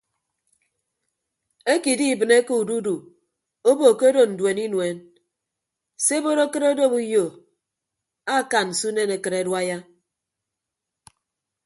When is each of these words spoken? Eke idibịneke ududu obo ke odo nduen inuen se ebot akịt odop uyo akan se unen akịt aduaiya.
Eke 1.73 1.89
idibịneke 1.93 2.53
ududu 2.61 2.95
obo 3.69 3.87
ke 3.99 4.05
odo 4.11 4.23
nduen 4.31 4.59
inuen 4.65 4.97
se 6.03 6.13
ebot 6.19 6.39
akịt 6.43 6.63
odop 6.71 6.93
uyo 7.01 7.25
akan 8.37 8.67
se 8.77 8.83
unen 8.89 9.09
akịt 9.15 9.33
aduaiya. 9.41 9.77